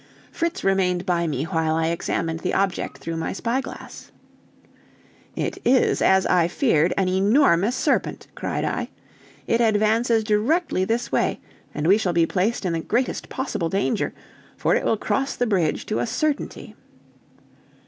[0.31, 4.11] Fritz remained by me while I examined the object through my spyglass.
[5.35, 8.89] "It is, as I feared, an enormous serpent!" cried I;
[9.45, 11.39] "it advances directly this way,
[11.75, 14.11] and we shall be placed in the greatest possible danger,
[14.57, 16.75] for it will cross the bridge to a certainty."